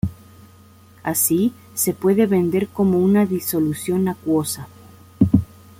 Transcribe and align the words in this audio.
Así, 1.03 1.53
se 1.75 1.93
puede 1.93 2.25
vender 2.25 2.67
como 2.69 2.97
una 2.97 3.27
disolución 3.27 4.07
acuosa. 4.07 4.67